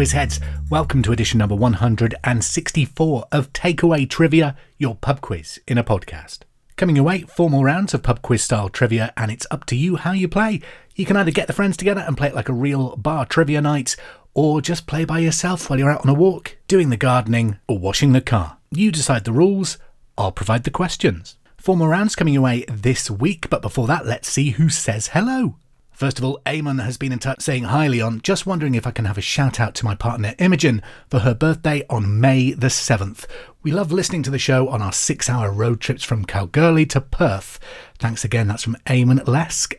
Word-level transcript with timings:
quiz 0.00 0.12
heads. 0.12 0.40
Welcome 0.70 1.02
to 1.02 1.12
edition 1.12 1.36
number 1.36 1.54
164 1.54 3.24
of 3.30 3.52
Takeaway 3.52 4.08
Trivia, 4.08 4.56
your 4.78 4.94
pub 4.94 5.20
quiz 5.20 5.60
in 5.68 5.76
a 5.76 5.84
podcast. 5.84 6.38
Coming 6.76 6.96
your 6.96 7.04
way, 7.04 7.24
four 7.24 7.50
more 7.50 7.66
rounds 7.66 7.92
of 7.92 8.02
pub 8.02 8.22
quiz 8.22 8.42
style 8.42 8.70
trivia, 8.70 9.12
and 9.14 9.30
it's 9.30 9.46
up 9.50 9.66
to 9.66 9.76
you 9.76 9.96
how 9.96 10.12
you 10.12 10.26
play. 10.26 10.62
You 10.96 11.04
can 11.04 11.18
either 11.18 11.30
get 11.30 11.48
the 11.48 11.52
friends 11.52 11.76
together 11.76 12.00
and 12.00 12.16
play 12.16 12.28
it 12.28 12.34
like 12.34 12.48
a 12.48 12.54
real 12.54 12.96
bar 12.96 13.26
trivia 13.26 13.60
night, 13.60 13.94
or 14.32 14.62
just 14.62 14.86
play 14.86 15.04
by 15.04 15.18
yourself 15.18 15.68
while 15.68 15.78
you're 15.78 15.90
out 15.90 16.00
on 16.00 16.08
a 16.08 16.14
walk, 16.14 16.56
doing 16.66 16.88
the 16.88 16.96
gardening, 16.96 17.58
or 17.68 17.78
washing 17.78 18.12
the 18.12 18.22
car. 18.22 18.56
You 18.70 18.90
decide 18.90 19.24
the 19.24 19.32
rules, 19.32 19.76
I'll 20.16 20.32
provide 20.32 20.64
the 20.64 20.70
questions. 20.70 21.36
Four 21.58 21.76
more 21.76 21.90
rounds 21.90 22.16
coming 22.16 22.32
your 22.32 22.44
way 22.44 22.64
this 22.68 23.10
week, 23.10 23.50
but 23.50 23.60
before 23.60 23.86
that, 23.88 24.06
let's 24.06 24.30
see 24.30 24.52
who 24.52 24.70
says 24.70 25.08
hello. 25.08 25.56
First 26.00 26.18
of 26.18 26.24
all, 26.24 26.40
Eamon 26.46 26.82
has 26.82 26.96
been 26.96 27.12
in 27.12 27.18
touch 27.18 27.42
saying 27.42 27.64
hi 27.64 27.86
Leon, 27.86 28.22
just 28.22 28.46
wondering 28.46 28.74
if 28.74 28.86
I 28.86 28.90
can 28.90 29.04
have 29.04 29.18
a 29.18 29.20
shout 29.20 29.60
out 29.60 29.74
to 29.74 29.84
my 29.84 29.94
partner 29.94 30.34
Imogen 30.38 30.80
for 31.10 31.18
her 31.18 31.34
birthday 31.34 31.84
on 31.90 32.18
May 32.18 32.52
the 32.52 32.68
7th. 32.68 33.26
We 33.62 33.70
love 33.70 33.92
listening 33.92 34.22
to 34.22 34.30
the 34.30 34.38
show 34.38 34.66
on 34.70 34.80
our 34.80 34.94
six 34.94 35.28
hour 35.28 35.52
road 35.52 35.78
trips 35.78 36.02
from 36.02 36.24
Kalgoorlie 36.24 36.86
to 36.86 37.02
Perth. 37.02 37.60
Thanks 37.98 38.24
again, 38.24 38.48
that's 38.48 38.62
from 38.62 38.78
Eamon 38.86 39.22
Lesk. 39.26 39.74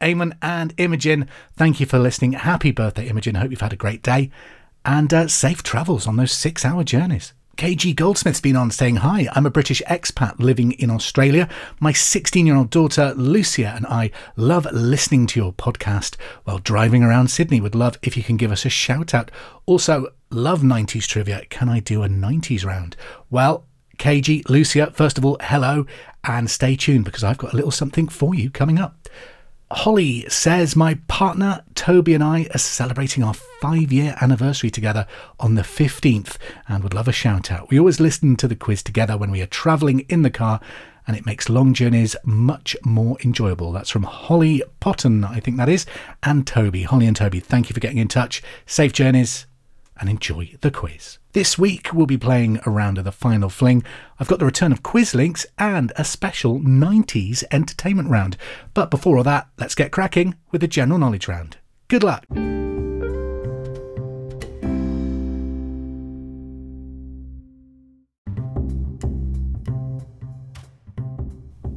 Eamon 0.00 0.38
and 0.40 0.72
Imogen, 0.78 1.28
thank 1.56 1.78
you 1.78 1.84
for 1.84 1.98
listening. 1.98 2.32
Happy 2.32 2.70
birthday, 2.70 3.08
Imogen. 3.08 3.34
Hope 3.34 3.50
you've 3.50 3.60
had 3.60 3.74
a 3.74 3.76
great 3.76 4.02
day 4.02 4.30
and 4.82 5.12
uh, 5.12 5.28
safe 5.28 5.62
travels 5.62 6.06
on 6.06 6.16
those 6.16 6.32
six 6.32 6.64
hour 6.64 6.84
journeys. 6.84 7.34
KG 7.56 7.96
Goldsmith's 7.96 8.42
been 8.42 8.54
on 8.54 8.70
saying 8.70 8.96
hi. 8.96 9.28
I'm 9.32 9.46
a 9.46 9.50
British 9.50 9.80
expat 9.88 10.38
living 10.38 10.72
in 10.72 10.90
Australia. 10.90 11.48
My 11.80 11.90
16 11.90 12.44
year 12.44 12.54
old 12.54 12.68
daughter 12.68 13.14
Lucia 13.16 13.72
and 13.74 13.86
I 13.86 14.10
love 14.36 14.66
listening 14.72 15.26
to 15.28 15.40
your 15.40 15.54
podcast 15.54 16.16
while 16.44 16.58
driving 16.58 17.02
around 17.02 17.28
Sydney. 17.28 17.62
Would 17.62 17.74
love 17.74 17.98
if 18.02 18.14
you 18.14 18.22
can 18.22 18.36
give 18.36 18.52
us 18.52 18.66
a 18.66 18.68
shout 18.68 19.14
out. 19.14 19.30
Also, 19.64 20.12
love 20.28 20.60
90s 20.60 21.06
trivia. 21.06 21.46
Can 21.48 21.70
I 21.70 21.80
do 21.80 22.02
a 22.02 22.08
90s 22.08 22.66
round? 22.66 22.94
Well, 23.30 23.64
KG, 23.96 24.46
Lucia, 24.50 24.90
first 24.90 25.16
of 25.16 25.24
all, 25.24 25.38
hello 25.40 25.86
and 26.24 26.50
stay 26.50 26.76
tuned 26.76 27.06
because 27.06 27.24
I've 27.24 27.38
got 27.38 27.54
a 27.54 27.56
little 27.56 27.70
something 27.70 28.08
for 28.08 28.34
you 28.34 28.50
coming 28.50 28.78
up. 28.78 29.08
Holly 29.70 30.24
says, 30.28 30.76
My 30.76 30.94
partner 31.08 31.64
Toby 31.74 32.14
and 32.14 32.22
I 32.22 32.46
are 32.54 32.58
celebrating 32.58 33.24
our 33.24 33.34
five 33.34 33.92
year 33.92 34.16
anniversary 34.20 34.70
together 34.70 35.06
on 35.40 35.56
the 35.56 35.62
15th 35.62 36.36
and 36.68 36.84
would 36.84 36.94
love 36.94 37.08
a 37.08 37.12
shout 37.12 37.50
out. 37.50 37.68
We 37.68 37.78
always 37.78 37.98
listen 37.98 38.36
to 38.36 38.46
the 38.46 38.54
quiz 38.54 38.82
together 38.82 39.16
when 39.16 39.30
we 39.30 39.42
are 39.42 39.46
travelling 39.46 40.00
in 40.08 40.22
the 40.22 40.30
car 40.30 40.60
and 41.06 41.16
it 41.16 41.26
makes 41.26 41.48
long 41.48 41.74
journeys 41.74 42.14
much 42.24 42.76
more 42.84 43.16
enjoyable. 43.24 43.72
That's 43.72 43.90
from 43.90 44.04
Holly 44.04 44.62
Potton, 44.80 45.28
I 45.28 45.40
think 45.40 45.56
that 45.56 45.68
is, 45.68 45.84
and 46.22 46.46
Toby. 46.46 46.84
Holly 46.84 47.06
and 47.06 47.16
Toby, 47.16 47.40
thank 47.40 47.68
you 47.68 47.74
for 47.74 47.80
getting 47.80 47.98
in 47.98 48.08
touch. 48.08 48.42
Safe 48.66 48.92
journeys 48.92 49.46
and 49.98 50.08
enjoy 50.08 50.54
the 50.60 50.70
quiz. 50.70 51.18
This 51.32 51.58
week 51.58 51.92
we'll 51.92 52.06
be 52.06 52.18
playing 52.18 52.60
a 52.64 52.70
round 52.70 52.98
of 52.98 53.04
the 53.04 53.12
final 53.12 53.48
fling. 53.48 53.84
I've 54.18 54.28
got 54.28 54.38
the 54.38 54.46
return 54.46 54.72
of 54.72 54.82
quiz 54.82 55.14
links 55.14 55.46
and 55.58 55.92
a 55.96 56.04
special 56.04 56.60
90s 56.60 57.44
entertainment 57.50 58.08
round. 58.08 58.36
But 58.74 58.90
before 58.90 59.18
all 59.18 59.24
that, 59.24 59.48
let's 59.58 59.74
get 59.74 59.92
cracking 59.92 60.34
with 60.50 60.60
the 60.60 60.68
general 60.68 60.98
knowledge 60.98 61.28
round. 61.28 61.58
Good 61.88 62.02
luck. 62.02 62.26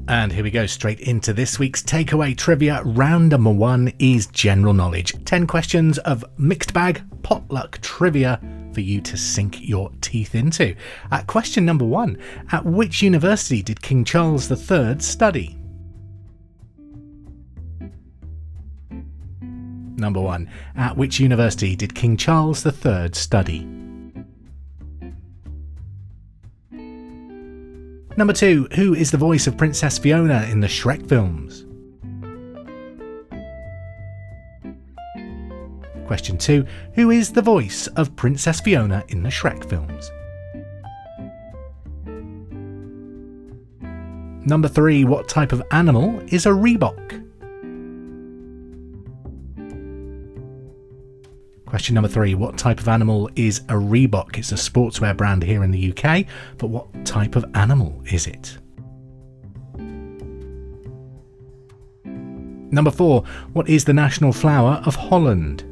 And 0.10 0.32
here 0.32 0.44
we 0.44 0.50
go, 0.50 0.66
straight 0.66 1.02
into 1.02 1.34
this 1.34 1.60
week's 1.60 1.84
takeaway 1.84 2.36
trivia. 2.36 2.82
Round 2.84 3.30
number 3.30 3.52
one 3.52 3.94
is 4.00 4.26
general 4.26 4.74
knowledge. 4.74 5.14
10 5.26 5.46
questions 5.46 6.00
of 6.00 6.26
mixed 6.36 6.74
bag 6.74 7.04
potluck 7.22 7.80
trivia 7.82 8.42
for 8.74 8.82
you 8.82 9.02
to 9.02 9.16
sink 9.16 9.60
your 9.62 9.92
teeth 10.02 10.34
into. 10.34 10.76
At 11.12 11.28
question 11.28 11.64
number 11.64 11.86
one 11.86 12.18
At 12.52 12.66
which 12.66 13.04
university 13.04 13.62
did 13.62 13.84
King 13.84 14.04
Charles 14.04 14.50
III 14.50 14.98
study? 14.98 15.56
Number 19.96 20.22
one 20.22 20.50
At 20.76 20.98
which 20.98 21.20
university 21.20 21.76
did 21.76 21.94
King 21.94 22.18
Charles 22.18 22.66
III 22.66 23.12
study? 23.14 23.89
Number 28.20 28.34
two, 28.34 28.68
who 28.76 28.94
is 28.96 29.12
the 29.12 29.18
voice 29.18 29.48
of 29.48 29.56
Princess 29.56 29.98
Fiona 29.98 30.46
in 30.52 30.60
the 30.60 30.68
Shrek 30.68 31.08
films? 31.08 31.66
Question 36.06 36.38
two, 36.38 36.66
who 36.96 37.12
is 37.12 37.32
the 37.32 37.42
voice 37.42 37.88
of 37.96 38.14
Princess 38.18 38.60
Fiona 38.60 39.06
in 39.08 39.24
the 39.24 39.30
Shrek 39.30 39.70
films? 39.70 40.12
Number 44.46 44.68
three, 44.68 45.06
what 45.06 45.30
type 45.30 45.54
of 45.54 45.64
animal 45.72 46.22
is 46.28 46.46
a 46.46 46.50
Reebok? 46.50 47.26
Question 51.70 51.94
number 51.94 52.10
three 52.10 52.34
What 52.34 52.58
type 52.58 52.80
of 52.80 52.88
animal 52.88 53.30
is 53.36 53.60
a 53.70 53.74
Reebok? 53.74 54.40
It's 54.40 54.52
a 54.52 54.56
sportswear 54.56 55.16
brand 55.16 55.44
here 55.44 55.64
in 55.64 55.70
the 55.70 55.94
UK, 55.94 56.26
but 56.58 56.68
what 56.68 57.06
type 57.06 57.36
of 57.36 57.46
animal 57.54 58.02
is 58.12 58.26
it? 58.26 58.58
Number 62.72 62.90
four 62.90 63.24
What 63.54 63.70
is 63.70 63.86
the 63.86 63.94
national 63.94 64.34
flower 64.34 64.82
of 64.84 64.96
Holland? 64.96 65.64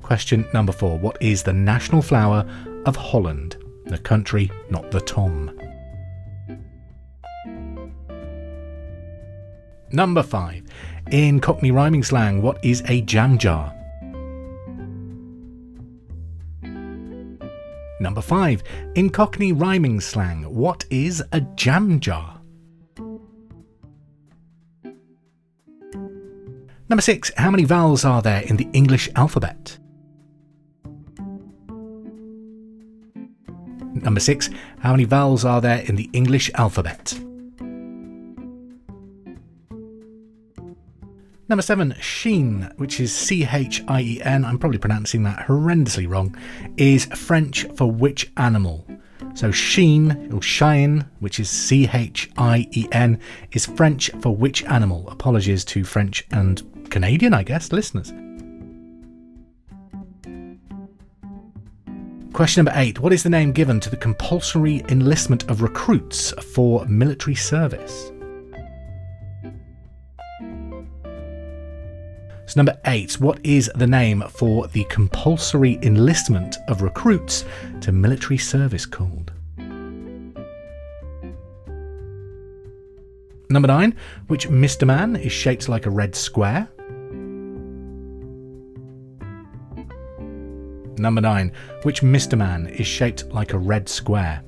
Question 0.00 0.46
number 0.54 0.72
four 0.72 0.98
What 0.98 1.20
is 1.20 1.42
the 1.42 1.52
national 1.52 2.00
flower 2.00 2.50
of 2.86 2.96
Holland? 2.96 3.62
The 3.84 3.98
country, 3.98 4.50
not 4.70 4.90
the 4.90 5.00
Tom. 5.02 5.50
Number 9.92 10.22
five. 10.22 10.62
In 11.10 11.40
Cockney 11.40 11.72
rhyming 11.72 12.04
slang, 12.04 12.40
what 12.40 12.64
is 12.64 12.84
a 12.86 13.00
jam 13.00 13.36
jar? 13.36 13.74
Number 17.98 18.20
five. 18.20 18.62
In 18.94 19.10
Cockney 19.10 19.52
rhyming 19.52 20.00
slang, 20.00 20.44
what 20.44 20.84
is 20.88 21.20
a 21.32 21.40
jam 21.40 21.98
jar? 21.98 22.40
Number 26.88 27.02
six. 27.02 27.32
How 27.36 27.50
many 27.50 27.64
vowels 27.64 28.04
are 28.04 28.22
there 28.22 28.42
in 28.42 28.56
the 28.56 28.68
English 28.72 29.08
alphabet? 29.16 29.78
Number 33.94 34.20
six. 34.20 34.48
How 34.78 34.92
many 34.92 35.04
vowels 35.04 35.44
are 35.44 35.60
there 35.60 35.80
in 35.86 35.96
the 35.96 36.08
English 36.12 36.52
alphabet? 36.54 37.18
Number 41.50 41.62
seven, 41.62 41.96
Sheen, 42.00 42.72
which 42.76 43.00
is 43.00 43.12
C 43.12 43.44
H 43.44 43.82
I 43.88 44.02
E 44.02 44.22
N, 44.22 44.44
I'm 44.44 44.56
probably 44.56 44.78
pronouncing 44.78 45.24
that 45.24 45.48
horrendously 45.48 46.08
wrong, 46.08 46.36
is 46.76 47.06
French 47.06 47.64
for 47.74 47.90
which 47.90 48.30
animal? 48.36 48.86
So 49.34 49.50
Sheen, 49.50 50.32
or 50.32 50.38
Chien, 50.38 51.04
which 51.18 51.40
is 51.40 51.50
C 51.50 51.90
H 51.92 52.30
I 52.38 52.68
E 52.70 52.86
N, 52.92 53.18
is 53.50 53.66
French 53.66 54.12
for 54.20 54.30
which 54.30 54.62
animal? 54.66 55.10
Apologies 55.10 55.64
to 55.64 55.82
French 55.82 56.24
and 56.30 56.62
Canadian, 56.88 57.34
I 57.34 57.42
guess, 57.42 57.72
listeners. 57.72 58.12
Question 62.32 62.64
number 62.64 62.78
eight 62.78 63.00
What 63.00 63.12
is 63.12 63.24
the 63.24 63.28
name 63.28 63.50
given 63.50 63.80
to 63.80 63.90
the 63.90 63.96
compulsory 63.96 64.84
enlistment 64.88 65.50
of 65.50 65.62
recruits 65.62 66.30
for 66.54 66.86
military 66.86 67.34
service? 67.34 68.12
So, 72.50 72.58
number 72.58 72.76
eight, 72.86 73.12
what 73.20 73.38
is 73.44 73.70
the 73.76 73.86
name 73.86 74.24
for 74.28 74.66
the 74.66 74.82
compulsory 74.90 75.78
enlistment 75.82 76.56
of 76.66 76.82
recruits 76.82 77.44
to 77.82 77.92
military 77.92 78.38
service 78.38 78.84
called? 78.84 79.30
Number 83.48 83.68
nine, 83.68 83.94
which 84.26 84.48
Mr. 84.48 84.84
Man 84.84 85.14
is 85.14 85.30
shaped 85.30 85.68
like 85.68 85.86
a 85.86 85.90
red 85.90 86.16
square? 86.16 86.68
Number 90.98 91.20
nine, 91.20 91.52
which 91.84 92.02
Mr. 92.02 92.36
Man 92.36 92.66
is 92.66 92.88
shaped 92.88 93.30
like 93.32 93.52
a 93.52 93.58
red 93.58 93.88
square? 93.88 94.42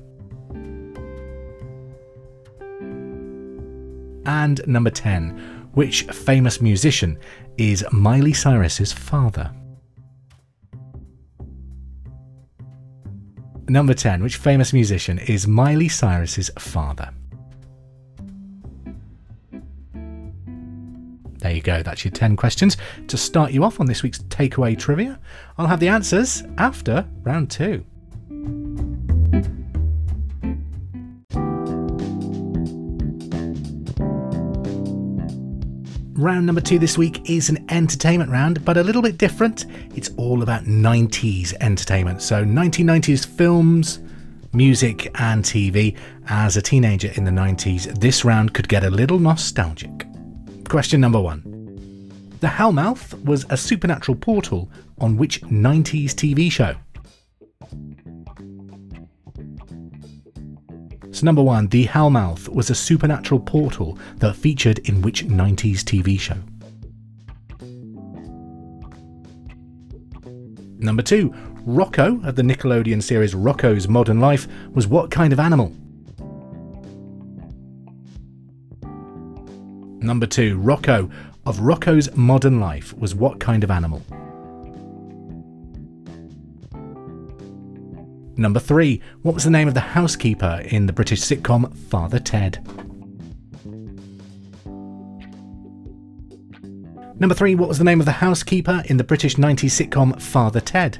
And 4.25 4.61
number 4.67 4.89
10, 4.89 5.62
which 5.73 6.03
famous 6.03 6.61
musician 6.61 7.19
is 7.57 7.85
Miley 7.91 8.33
Cyrus's 8.33 8.93
father? 8.93 9.51
Number 13.67 13.93
10. 13.93 14.21
Which 14.21 14.37
famous 14.37 14.73
musician 14.73 15.19
is 15.19 15.47
Miley 15.47 15.87
Cyrus's 15.87 16.51
father? 16.59 17.09
There 21.39 21.51
you 21.51 21.61
go, 21.61 21.83
that's 21.83 22.05
your 22.05 22.11
10 22.11 22.37
questions 22.37 22.77
to 23.07 23.17
start 23.17 23.51
you 23.51 23.63
off 23.63 23.79
on 23.79 23.85
this 23.85 24.01
week's 24.01 24.19
takeaway 24.19 24.77
trivia. 24.77 25.19
I'll 25.57 25.67
have 25.67 25.79
the 25.79 25.89
answers 25.89 26.43
after 26.57 27.05
round 27.23 27.51
two. 27.51 27.85
Round 36.23 36.45
number 36.45 36.61
two 36.61 36.79
this 36.79 36.97
week 36.97 37.29
is 37.29 37.49
an 37.49 37.65
entertainment 37.69 38.31
round, 38.31 38.63
but 38.63 38.77
a 38.77 38.81
little 38.81 39.01
bit 39.01 39.17
different. 39.17 39.65
It's 39.93 40.09
all 40.15 40.41
about 40.41 40.63
90s 40.63 41.53
entertainment. 41.59 42.21
So, 42.21 42.45
1990s 42.45 43.25
films, 43.27 43.99
music, 44.53 45.11
and 45.19 45.43
TV. 45.43 45.97
As 46.29 46.55
a 46.55 46.61
teenager 46.61 47.11
in 47.15 47.25
the 47.25 47.31
90s, 47.31 47.99
this 47.99 48.23
round 48.23 48.53
could 48.53 48.69
get 48.69 48.85
a 48.85 48.89
little 48.89 49.19
nostalgic. 49.19 50.07
Question 50.69 51.01
number 51.01 51.19
one 51.19 51.41
The 52.39 52.47
Hellmouth 52.47 53.21
was 53.25 53.45
a 53.49 53.57
supernatural 53.57 54.15
portal 54.15 54.71
on 54.99 55.17
which 55.17 55.41
90s 55.41 56.11
TV 56.11 56.49
show? 56.49 56.73
So, 61.13 61.25
number 61.25 61.43
one, 61.43 61.67
The 61.67 61.85
Hellmouth 61.85 62.49
was 62.49 62.71
a 62.71 62.75
supernatural 62.75 63.39
portal 63.39 63.99
that 64.17 64.35
featured 64.35 64.79
in 64.79 65.03
which 65.03 65.27
90s 65.27 65.81
TV 65.81 66.19
show? 66.19 66.37
Number 70.79 71.03
two, 71.03 71.29
Rocko 71.67 72.27
of 72.27 72.35
the 72.35 72.41
Nickelodeon 72.41 73.03
series 73.03 73.35
Rocko's 73.35 73.87
Modern 73.87 74.19
Life 74.19 74.47
was 74.71 74.87
what 74.87 75.11
kind 75.11 75.31
of 75.31 75.39
animal? 75.39 75.71
Number 80.01 80.25
two, 80.25 80.57
Rocko 80.57 81.11
of 81.45 81.59
Rocko's 81.59 82.13
Modern 82.17 82.59
Life 82.59 82.91
was 82.97 83.13
what 83.13 83.39
kind 83.39 83.63
of 83.63 83.69
animal? 83.69 84.01
Number 88.35 88.59
three, 88.59 89.01
what 89.21 89.35
was 89.35 89.43
the 89.43 89.51
name 89.51 89.67
of 89.67 89.73
the 89.73 89.79
housekeeper 89.79 90.61
in 90.65 90.87
the 90.87 90.93
British 90.93 91.21
sitcom 91.21 91.75
Father 91.75 92.19
Ted? 92.19 92.65
Number 97.19 97.35
three, 97.35 97.53
what 97.55 97.69
was 97.69 97.77
the 97.77 97.83
name 97.83 97.99
of 97.99 98.05
the 98.05 98.11
housekeeper 98.11 98.83
in 98.87 98.97
the 98.97 99.03
British 99.03 99.35
90s 99.35 99.87
sitcom 99.87 100.19
Father 100.19 100.59
Ted? 100.59 100.97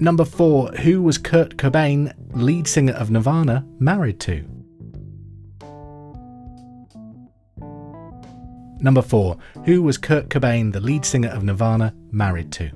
Number 0.00 0.24
four, 0.24 0.68
who 0.68 1.02
was 1.02 1.18
Kurt 1.18 1.56
Cobain, 1.56 2.14
lead 2.30 2.68
singer 2.68 2.92
of 2.92 3.10
Nirvana, 3.10 3.66
married 3.80 4.20
to? 4.20 4.57
Number 8.80 9.02
4. 9.02 9.36
Who 9.64 9.82
was 9.82 9.98
Kurt 9.98 10.28
Cobain, 10.28 10.72
the 10.72 10.80
lead 10.80 11.04
singer 11.04 11.30
of 11.30 11.42
Nirvana, 11.42 11.94
married 12.12 12.52
to? 12.52 12.70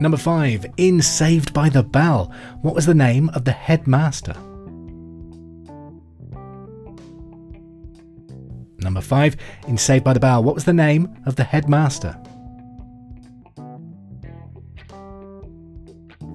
Number 0.00 0.16
5. 0.16 0.66
In 0.78 1.02
Saved 1.02 1.52
by 1.52 1.68
the 1.68 1.82
Bell, 1.82 2.32
what 2.62 2.74
was 2.74 2.86
the 2.86 2.94
name 2.94 3.28
of 3.34 3.44
the 3.44 3.52
headmaster? 3.52 4.34
Number 8.78 9.02
5. 9.02 9.36
In 9.68 9.76
Saved 9.76 10.04
by 10.04 10.14
the 10.14 10.20
Bell, 10.20 10.42
what 10.42 10.54
was 10.54 10.64
the 10.64 10.72
name 10.72 11.22
of 11.26 11.36
the 11.36 11.44
headmaster? 11.44 12.18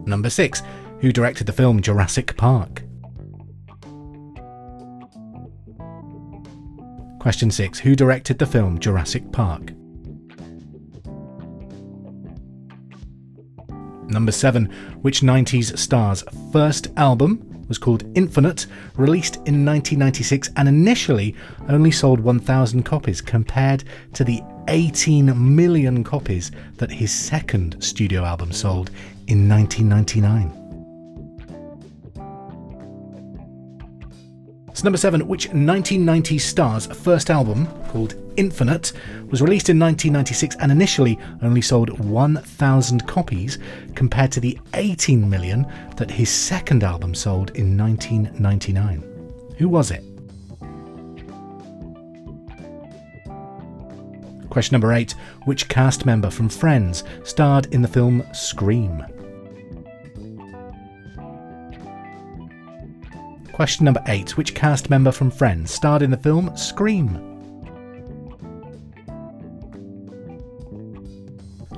Number 0.06 0.30
6. 0.30 0.62
Who 1.02 1.12
directed 1.12 1.48
the 1.48 1.54
film 1.54 1.82
Jurassic 1.82 2.38
Park? 2.38 2.85
Question 7.26 7.50
6. 7.50 7.80
Who 7.80 7.96
directed 7.96 8.38
the 8.38 8.46
film 8.46 8.78
Jurassic 8.78 9.32
Park? 9.32 9.72
Number 14.08 14.32
7. 14.32 14.66
Which 15.02 15.22
90s 15.22 15.76
star's 15.76 16.24
first 16.54 16.90
album 16.98 17.66
was 17.68 17.80
called 17.80 18.04
Infinite, 18.16 18.68
released 18.96 19.38
in 19.38 19.66
1996 19.66 20.52
and 20.56 20.68
initially 20.68 21.34
only 21.68 21.90
sold 21.90 22.20
1,000 22.20 22.84
copies 22.84 23.22
compared 23.22 23.86
to 24.14 24.24
the 24.24 24.44
18 24.68 25.56
million 25.56 26.04
copies 26.04 26.52
that 26.76 26.92
his 26.92 27.12
second 27.12 27.84
studio 27.84 28.24
album 28.24 28.52
sold 28.52 28.92
in 29.26 29.50
1999? 29.50 30.65
Number 34.86 34.98
seven, 34.98 35.28
which 35.28 35.48
1990 35.48 36.38
star's 36.38 36.86
first 36.86 37.32
album, 37.32 37.66
called 37.90 38.14
Infinite, 38.38 38.94
was 39.32 39.42
released 39.42 39.70
in 39.70 39.80
1996 39.80 40.56
and 40.60 40.72
initially 40.72 41.18
only 41.42 41.62
sold 41.62 42.00
1,000 42.00 43.08
copies 43.08 43.58
compared 43.96 44.32
to 44.32 44.40
the 44.40 44.60
18 44.76 45.28
million 45.28 45.66
that 45.98 46.12
his 46.12 46.30
second 46.30 46.84
album 46.84 47.16
sold 47.16 47.50
in 47.56 47.76
1999. 47.76 49.02
Who 49.58 49.70
was 49.70 49.90
it? 49.90 50.04
Question 54.52 54.76
number 54.76 54.94
eight 54.94 55.16
Which 55.46 55.68
cast 55.68 56.06
member 56.06 56.30
from 56.30 56.48
Friends 56.48 57.04
starred 57.24 57.74
in 57.74 57.82
the 57.82 57.88
film 57.88 58.24
Scream? 58.34 59.04
Question 63.56 63.86
number 63.86 64.04
8. 64.06 64.36
Which 64.36 64.54
cast 64.54 64.90
member 64.90 65.14
from 65.14 65.32
Friends 65.32 65.72
starred 65.72 66.02
in 66.02 66.12
the 66.12 66.18
film 66.18 66.58
Scream? 66.58 67.14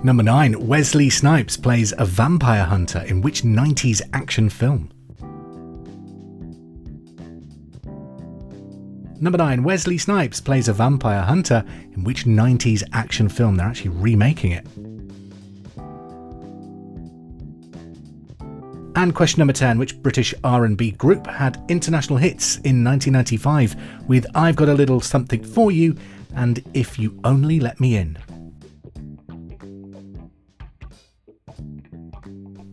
Number 0.03 0.23
9. 0.23 0.65
Wesley 0.65 1.11
Snipes 1.11 1.55
plays 1.55 1.93
a 1.99 2.03
vampire 2.03 2.63
hunter 2.63 3.05
in 3.07 3.21
which 3.21 3.43
90s 3.43 4.01
action 4.13 4.49
film? 4.49 4.89
Number 9.21 9.37
9. 9.37 9.63
Wesley 9.63 9.99
Snipes 9.99 10.41
plays 10.41 10.67
a 10.67 10.73
vampire 10.73 11.21
hunter 11.21 11.63
in 11.93 12.03
which 12.03 12.25
90s 12.25 12.81
action 12.93 13.29
film? 13.29 13.55
They're 13.55 13.67
actually 13.67 13.91
remaking 13.91 14.53
it. 14.53 14.65
And 19.07 19.15
question 19.15 19.39
number 19.39 19.53
10, 19.53 19.79
which 19.79 19.97
British 20.01 20.33
R&B 20.43 20.91
group 20.91 21.27
had 21.27 21.63
international 21.69 22.17
hits 22.17 22.57
in 22.57 22.83
1995 22.83 24.03
with 24.05 24.25
I've 24.35 24.57
Got 24.57 24.67
a 24.67 24.73
Little 24.73 24.99
Something 24.99 25.41
For 25.45 25.71
You 25.71 25.95
and 26.35 26.61
If 26.73 26.99
You 26.99 27.17
Only 27.23 27.61
Let 27.61 27.79
Me 27.79 27.95
In? 27.95 28.17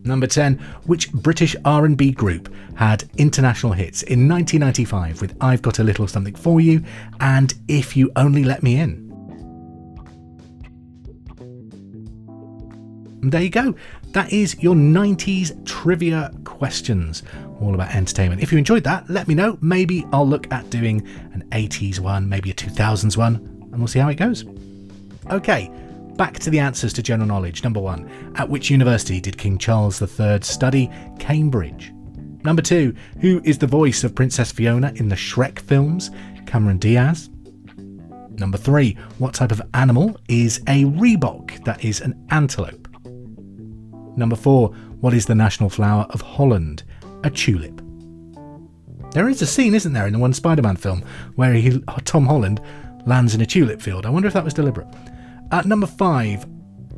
Number 0.03 0.27
10, 0.27 0.57
which 0.87 1.09
British 1.13 1.55
R&B 1.63 2.11
group 2.11 2.53
had 2.75 3.09
international 3.17 3.71
hits 3.71 4.03
in 4.03 4.27
1995 4.27 5.21
with 5.21 5.37
I've 5.39 5.61
Got 5.61 5.79
a 5.79 5.85
Little 5.85 6.05
Something 6.05 6.35
For 6.35 6.59
You 6.59 6.83
and 7.21 7.53
If 7.69 7.95
You 7.95 8.11
Only 8.17 8.43
Let 8.43 8.61
Me 8.61 8.75
In? 8.75 9.05
There 13.29 13.41
you 13.41 13.49
go. 13.49 13.73
That 14.15 14.31
is 14.31 14.55
your 14.63 14.75
90s 14.75 15.65
trivia 15.65 16.31
questions, 16.45 17.21
all 17.59 17.73
about 17.73 17.93
entertainment. 17.93 18.41
If 18.41 18.49
you 18.49 18.57
enjoyed 18.57 18.85
that, 18.85 19.09
let 19.09 19.27
me 19.27 19.35
know. 19.35 19.57
Maybe 19.59 20.05
I'll 20.13 20.25
look 20.25 20.49
at 20.53 20.69
doing 20.69 21.05
an 21.33 21.43
80s 21.51 21.99
one, 21.99 22.29
maybe 22.29 22.49
a 22.49 22.53
2000s 22.53 23.17
one, 23.17 23.35
and 23.35 23.77
we'll 23.77 23.89
see 23.89 23.99
how 23.99 24.07
it 24.07 24.15
goes. 24.15 24.45
Okay, 25.29 25.69
back 26.15 26.39
to 26.39 26.49
the 26.49 26.59
answers 26.59 26.93
to 26.93 27.03
general 27.03 27.27
knowledge. 27.27 27.61
Number 27.61 27.81
one, 27.81 28.09
at 28.37 28.47
which 28.47 28.69
university 28.69 29.19
did 29.19 29.37
King 29.37 29.57
Charles 29.57 30.01
III 30.01 30.39
study? 30.43 30.89
Cambridge. 31.19 31.91
Number 32.45 32.61
two, 32.61 32.95
who 33.19 33.41
is 33.43 33.57
the 33.57 33.67
voice 33.67 34.05
of 34.05 34.15
Princess 34.15 34.49
Fiona 34.49 34.93
in 34.95 35.09
the 35.09 35.15
Shrek 35.15 35.59
films? 35.59 36.09
Cameron 36.45 36.77
Diaz. 36.77 37.29
Number 38.37 38.57
three, 38.57 38.97
what 39.17 39.33
type 39.33 39.51
of 39.51 39.61
animal 39.73 40.15
is 40.29 40.59
a 40.67 40.85
reebok? 40.85 41.65
That 41.65 41.83
is 41.83 41.99
an 41.99 42.25
antelope. 42.29 42.84
Number 44.15 44.35
four, 44.35 44.69
what 45.01 45.13
is 45.13 45.25
the 45.25 45.35
national 45.35 45.69
flower 45.69 46.05
of 46.09 46.21
Holland? 46.21 46.83
A 47.23 47.29
tulip. 47.29 47.81
There 49.11 49.29
is 49.29 49.41
a 49.41 49.47
scene, 49.47 49.73
isn't 49.73 49.93
there, 49.93 50.07
in 50.07 50.13
the 50.13 50.19
one 50.19 50.33
Spider 50.33 50.61
Man 50.61 50.75
film 50.75 51.03
where 51.35 51.53
he, 51.53 51.81
Tom 52.03 52.25
Holland 52.25 52.59
lands 53.05 53.33
in 53.33 53.41
a 53.41 53.45
tulip 53.45 53.81
field. 53.81 54.05
I 54.05 54.09
wonder 54.09 54.27
if 54.27 54.33
that 54.33 54.43
was 54.43 54.53
deliberate. 54.53 54.87
At 55.51 55.65
number 55.65 55.87
five, 55.87 56.45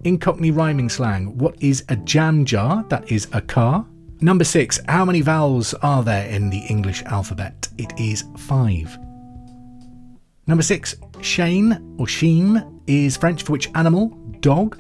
in 0.03 0.17
Cockney 0.17 0.51
rhyming 0.51 0.89
slang, 0.89 1.38
what 1.38 1.62
is 1.62 1.83
a 1.89 1.95
jam 1.95 2.45
jar? 2.45 2.83
That 2.89 3.12
is 3.12 3.27
a 3.33 3.41
car. 3.41 3.86
Number 4.19 4.43
six, 4.43 4.79
how 4.88 5.05
many 5.05 5.21
vowels 5.21 5.74
are 5.75 6.03
there 6.03 6.27
in 6.27 6.50
the 6.50 6.65
English 6.69 7.03
alphabet? 7.03 7.67
It 7.77 7.93
is 8.00 8.24
five. 8.38 8.97
Number 10.47 10.63
six, 10.63 10.95
Shane 11.21 11.95
or 12.00 12.07
Sheen 12.07 12.81
is 12.88 13.17
French 13.17 13.43
for 13.43 13.51
which 13.51 13.69
animal? 13.75 14.07
Dog. 14.39 14.79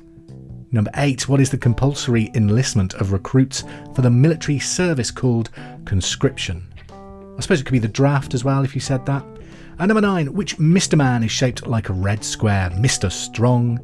Number 0.71 0.91
eight, 0.95 1.29
what 1.29 1.39
is 1.39 1.49
the 1.49 1.57
compulsory 1.57 2.29
enlistment 2.35 2.93
of 2.95 3.13
recruits 3.13 3.63
for 3.95 4.01
the 4.01 4.09
military 4.09 4.59
service 4.59 5.11
called 5.11 5.49
conscription? 5.85 6.67
I 7.37 7.41
suppose 7.41 7.61
it 7.61 7.65
could 7.65 7.71
be 7.71 7.79
the 7.79 7.87
draft 7.87 8.33
as 8.33 8.43
well 8.43 8.63
if 8.63 8.75
you 8.75 8.81
said 8.81 9.05
that. 9.05 9.23
And 9.79 9.87
number 9.87 10.01
nine, 10.01 10.33
which 10.33 10.57
Mr. 10.57 10.97
Man 10.97 11.23
is 11.23 11.31
shaped 11.31 11.67
like 11.67 11.89
a 11.89 11.93
red 11.93 12.23
square? 12.23 12.69
Mr. 12.71 13.11
Strong. 13.11 13.79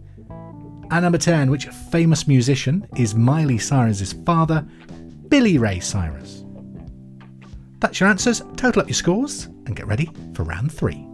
And 0.91 1.03
number 1.03 1.17
10, 1.17 1.49
which 1.49 1.67
famous 1.67 2.27
musician 2.27 2.87
is 2.97 3.15
Miley 3.15 3.57
Cyrus's 3.57 4.13
father, 4.25 4.65
Billy 5.29 5.57
Ray 5.57 5.79
Cyrus? 5.79 6.43
That's 7.79 7.99
your 7.99 8.09
answers. 8.09 8.41
Total 8.57 8.81
up 8.81 8.87
your 8.87 8.95
scores 8.95 9.45
and 9.65 9.75
get 9.75 9.87
ready 9.87 10.09
for 10.33 10.43
round 10.43 10.71
three. 10.71 11.07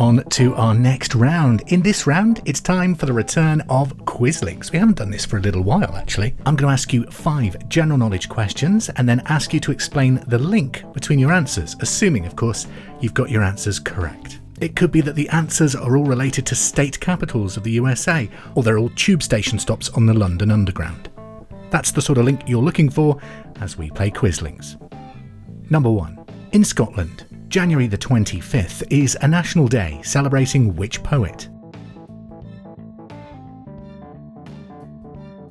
On 0.00 0.24
to 0.30 0.54
our 0.54 0.74
next 0.74 1.14
round. 1.14 1.62
In 1.66 1.82
this 1.82 2.06
round, 2.06 2.40
it's 2.46 2.60
time 2.60 2.94
for 2.94 3.04
the 3.04 3.12
return 3.12 3.60
of 3.68 3.94
Quizlinks. 3.98 4.72
We 4.72 4.78
haven't 4.78 4.96
done 4.96 5.10
this 5.10 5.26
for 5.26 5.36
a 5.36 5.40
little 5.40 5.62
while, 5.62 5.94
actually. 5.94 6.34
I'm 6.46 6.56
going 6.56 6.68
to 6.68 6.72
ask 6.72 6.92
you 6.92 7.04
five 7.06 7.68
general 7.68 7.98
knowledge 7.98 8.28
questions 8.28 8.88
and 8.96 9.06
then 9.06 9.20
ask 9.26 9.52
you 9.52 9.60
to 9.60 9.72
explain 9.72 10.24
the 10.26 10.38
link 10.38 10.82
between 10.94 11.18
your 11.18 11.32
answers, 11.32 11.76
assuming, 11.80 12.24
of 12.24 12.34
course, 12.34 12.66
you've 13.00 13.14
got 13.14 13.30
your 13.30 13.42
answers 13.42 13.78
correct. 13.78 14.40
It 14.60 14.74
could 14.74 14.90
be 14.90 15.02
that 15.02 15.16
the 15.16 15.28
answers 15.28 15.76
are 15.76 15.96
all 15.96 16.04
related 16.04 16.46
to 16.46 16.54
state 16.54 16.98
capitals 16.98 17.58
of 17.58 17.62
the 17.62 17.72
USA, 17.72 18.28
or 18.54 18.62
they're 18.62 18.78
all 18.78 18.90
tube 18.90 19.22
station 19.22 19.58
stops 19.58 19.90
on 19.90 20.06
the 20.06 20.14
London 20.14 20.50
Underground. 20.50 21.10
That's 21.68 21.92
the 21.92 22.02
sort 22.02 22.18
of 22.18 22.24
link 22.24 22.40
you're 22.46 22.62
looking 22.62 22.88
for 22.88 23.20
as 23.60 23.76
we 23.76 23.90
play 23.90 24.10
Quizlinks. 24.10 24.76
Number 25.70 25.90
one. 25.90 26.24
In 26.52 26.64
Scotland, 26.64 27.26
January 27.50 27.88
the 27.88 27.98
25th 27.98 28.84
is 28.92 29.18
a 29.22 29.26
national 29.26 29.66
day 29.66 29.98
celebrating 30.04 30.76
which 30.76 31.02
poet? 31.02 31.48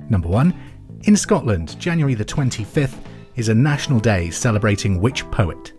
Number 0.08 0.26
1. 0.26 0.54
In 1.02 1.14
Scotland, 1.14 1.78
January 1.78 2.14
the 2.14 2.24
25th 2.24 2.96
is 3.36 3.50
a 3.50 3.54
national 3.54 4.00
day 4.00 4.30
celebrating 4.30 4.98
which 4.98 5.30
poet? 5.30 5.78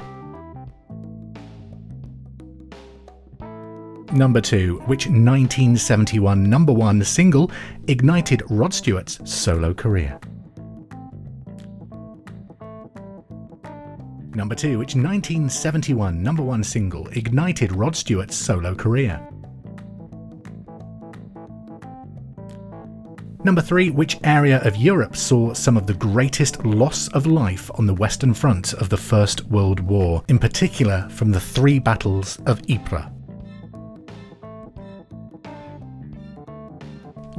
Number 4.13 4.42
2. 4.42 4.84
Which 4.86 5.08
1971 5.08 6.48
number 6.48 6.72
1 6.72 7.04
single 7.04 7.50
ignited 7.88 8.44
Rod 8.48 8.75
Stewart's 8.75 9.20
solo 9.28 9.74
career? 9.74 10.20
Number 14.33 14.55
2, 14.55 14.79
which 14.79 14.95
1971 14.95 16.23
number 16.23 16.41
1 16.41 16.63
single 16.63 17.07
ignited 17.09 17.75
Rod 17.75 17.95
Stewart's 17.95 18.35
solo 18.35 18.73
career. 18.73 19.19
Number 23.43 23.61
3, 23.61 23.89
which 23.89 24.19
area 24.23 24.61
of 24.63 24.77
Europe 24.77 25.17
saw 25.17 25.53
some 25.53 25.75
of 25.75 25.85
the 25.85 25.95
greatest 25.95 26.63
loss 26.63 27.07
of 27.09 27.25
life 27.25 27.69
on 27.75 27.88
the 27.88 27.93
Western 27.93 28.33
Front 28.33 28.73
of 28.73 28.88
the 28.89 28.97
First 28.97 29.45
World 29.47 29.79
War, 29.79 30.23
in 30.27 30.39
particular 30.39 31.09
from 31.09 31.31
the 31.31 31.39
three 31.39 31.79
battles 31.79 32.39
of 32.45 32.61
Ypres? 32.69 33.21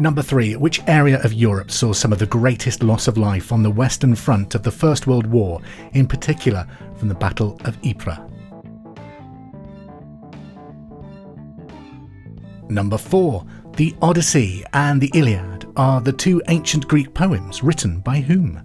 Number 0.02 0.20
three, 0.20 0.56
which 0.56 0.82
area 0.88 1.22
of 1.22 1.32
Europe 1.32 1.70
saw 1.70 1.92
some 1.92 2.12
of 2.12 2.18
the 2.18 2.26
greatest 2.26 2.82
loss 2.82 3.06
of 3.06 3.16
life 3.16 3.52
on 3.52 3.62
the 3.62 3.70
Western 3.70 4.16
Front 4.16 4.56
of 4.56 4.64
the 4.64 4.70
First 4.72 5.06
World 5.06 5.26
War, 5.26 5.60
in 5.92 6.08
particular 6.08 6.66
from 6.96 7.06
the 7.06 7.14
Battle 7.14 7.56
of 7.64 7.78
Ypres? 7.84 8.18
Number 12.68 12.98
four, 12.98 13.46
the 13.76 13.94
Odyssey 14.02 14.64
and 14.72 15.00
the 15.00 15.12
Iliad 15.14 15.70
are 15.76 16.00
the 16.00 16.12
two 16.12 16.42
ancient 16.48 16.88
Greek 16.88 17.14
poems 17.14 17.62
written 17.62 18.00
by 18.00 18.18
whom? 18.18 18.60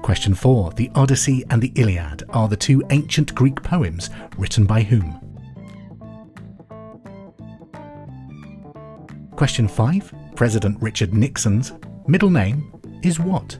Question 0.00 0.34
4. 0.34 0.70
The 0.70 0.90
Odyssey 0.94 1.44
and 1.50 1.60
the 1.60 1.72
Iliad 1.74 2.22
are 2.30 2.48
the 2.48 2.56
two 2.56 2.82
ancient 2.88 3.34
Greek 3.34 3.62
poems 3.62 4.08
written 4.38 4.64
by 4.64 4.80
whom? 4.80 5.25
Question 9.36 9.68
5. 9.68 10.14
President 10.34 10.80
Richard 10.80 11.12
Nixon's 11.12 11.74
middle 12.06 12.30
name 12.30 12.72
is 13.02 13.20
what? 13.20 13.58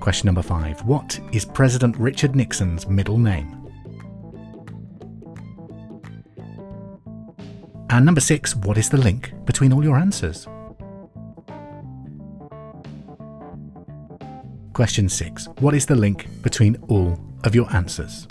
Question 0.00 0.26
number 0.26 0.42
5. 0.42 0.84
What 0.84 1.20
is 1.32 1.44
President 1.44 1.96
Richard 1.98 2.34
Nixon's 2.34 2.88
middle 2.88 3.16
name? 3.16 3.56
And 7.90 8.04
number 8.04 8.20
6. 8.20 8.56
What 8.56 8.76
is 8.76 8.90
the 8.90 8.96
link 8.96 9.32
between 9.44 9.72
all 9.72 9.84
your 9.84 9.96
answers? 9.96 10.48
Question 14.72 15.08
6. 15.08 15.46
What 15.60 15.74
is 15.74 15.86
the 15.86 15.94
link 15.94 16.26
between 16.42 16.76
all 16.88 17.20
of 17.44 17.54
your 17.54 17.72
answers? 17.72 18.26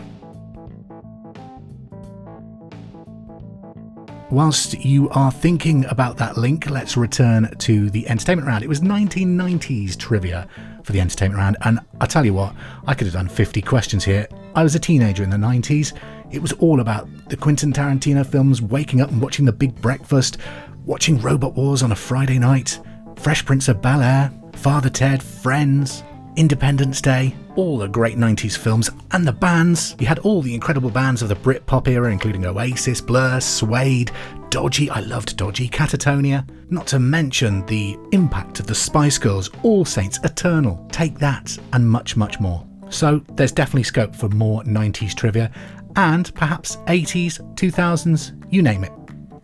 Whilst 4.32 4.86
you 4.86 5.10
are 5.10 5.32
thinking 5.32 5.86
about 5.86 6.18
that 6.18 6.38
link, 6.38 6.70
let's 6.70 6.96
return 6.96 7.50
to 7.58 7.90
the 7.90 8.08
entertainment 8.08 8.48
round. 8.48 8.64
It 8.64 8.68
was 8.68 8.80
1990s 8.82 9.98
trivia 9.98 10.48
for 10.84 10.92
the 10.92 11.02
entertainment 11.02 11.40
round, 11.40 11.58
and 11.64 11.80
I 12.00 12.06
tell 12.06 12.24
you 12.24 12.36
what, 12.36 12.54
I 12.86 12.94
could 12.94 13.08
have 13.08 13.16
done 13.16 13.28
50 13.28 13.64
questions 13.64 14.06
here. 14.06 14.28
I 14.54 14.62
was 14.62 14.76
a 14.76 14.80
teenager 14.80 15.24
in 15.24 15.32
the 15.32 15.38
90s. 15.38 15.94
It 16.30 16.44
was 16.44 16.52
all 16.54 16.80
about 16.80 17.10
the 17.30 17.38
Quentin 17.38 17.74
Tarantino 17.74 18.24
films, 18.24 18.62
waking 18.62 19.02
up 19.02 19.10
and 19.10 19.20
watching 19.20 19.46
The 19.46 19.52
Big 19.52 19.74
Breakfast, 19.82 20.38
watching 20.86 21.20
Robot 21.20 21.56
Wars 21.56 21.82
on 21.82 21.92
a 21.92 21.96
Friday 21.96 22.38
night, 22.38 22.80
Fresh 23.16 23.48
Prince 23.48 23.68
of 23.68 23.82
Bel 23.82 24.04
Air, 24.04 24.32
Father 24.54 24.92
Ted, 24.92 25.24
Friends, 25.24 26.04
Independence 26.36 27.02
Day, 27.02 27.36
all 27.56 27.78
the 27.78 27.88
great 27.88 28.18
90s 28.18 28.58
films, 28.58 28.90
and 29.12 29.26
the 29.26 29.34
bands. 29.34 29.96
You 30.00 30.08
had 30.08 30.20
all 30.20 30.42
the 30.42 30.54
incredible 30.54 30.90
bands 30.90 31.22
of 31.22 31.30
the 31.30 31.36
Britpop 31.36 31.88
era, 31.88 32.12
including 32.12 32.46
Oasis, 32.46 33.02
Blur, 33.02 33.40
Suede, 33.40 34.12
Dodgy, 34.50 34.90
I 34.90 35.02
loved 35.02 35.38
Dodgy, 35.38 35.70
Catatonia. 35.70 36.48
Not 36.72 36.88
to 36.88 37.00
mention 37.00 37.66
the 37.66 37.98
impact 38.12 38.60
of 38.60 38.68
the 38.68 38.76
Spice 38.76 39.18
Girls, 39.18 39.50
All 39.64 39.86
Saints, 39.86 40.20
Eternal, 40.24 40.86
Take 40.92 41.20
That, 41.20 41.58
and 41.74 41.90
much, 41.90 42.16
much 42.16 42.40
more. 42.40 42.66
So 42.90 43.22
there's 43.34 43.52
definitely 43.52 43.84
scope 43.84 44.16
for 44.16 44.30
more 44.30 44.64
90s 44.64 45.14
trivia, 45.14 45.52
and 45.96 46.34
perhaps 46.36 46.78
80s, 46.88 47.40
2000s, 47.56 48.52
you 48.52 48.62
name 48.62 48.84
it. 48.84 48.92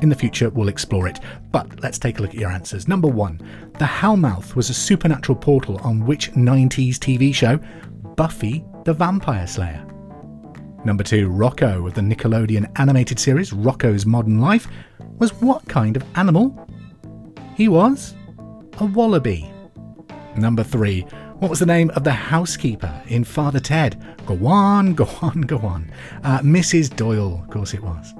In 0.01 0.09
the 0.09 0.15
future, 0.15 0.49
we'll 0.49 0.67
explore 0.67 1.07
it, 1.07 1.19
but 1.51 1.81
let's 1.81 1.97
take 1.97 2.19
a 2.19 2.21
look 2.21 2.31
at 2.31 2.39
your 2.39 2.51
answers. 2.51 2.87
Number 2.87 3.07
one, 3.07 3.39
the 3.79 3.85
Hellmouth 3.85 4.55
was 4.55 4.69
a 4.69 4.73
supernatural 4.73 5.37
portal 5.37 5.77
on 5.83 6.05
which 6.05 6.31
90s 6.33 6.95
TV 6.95 7.33
show? 7.33 7.59
Buffy 8.15 8.63
the 8.83 8.93
Vampire 8.93 9.47
Slayer. 9.47 9.85
Number 10.83 11.03
two, 11.03 11.29
Rocko 11.29 11.87
of 11.87 11.95
the 11.95 12.01
Nickelodeon 12.01 12.71
animated 12.79 13.19
series 13.19 13.51
Rocko's 13.51 14.05
Modern 14.05 14.39
Life 14.39 14.67
was 15.17 15.33
what 15.41 15.67
kind 15.67 15.95
of 15.95 16.03
animal? 16.15 16.67
He 17.55 17.67
was 17.67 18.13
a 18.79 18.85
wallaby. 18.85 19.51
Number 20.37 20.63
three, 20.63 21.01
what 21.39 21.49
was 21.49 21.59
the 21.59 21.65
name 21.65 21.89
of 21.91 22.03
the 22.03 22.11
housekeeper 22.11 23.01
in 23.07 23.23
Father 23.23 23.59
Ted? 23.59 23.99
Go 24.25 24.45
on, 24.45 24.93
go 24.93 25.09
on, 25.21 25.41
go 25.41 25.57
on. 25.57 25.91
Uh, 26.23 26.39
Mrs. 26.39 26.95
Doyle, 26.95 27.41
of 27.43 27.49
course 27.49 27.73
it 27.73 27.81
was. 27.81 28.13